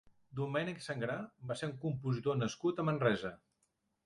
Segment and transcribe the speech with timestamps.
[0.37, 1.17] Domènec Sangrà
[1.51, 3.33] va ser un compositor nascut a Manresa.